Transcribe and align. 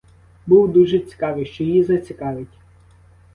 Був 0.47 0.73
дуже 0.73 0.99
цікавий, 0.99 1.45
що 1.45 1.63
її 1.63 1.83
зацікавить. 1.83 2.57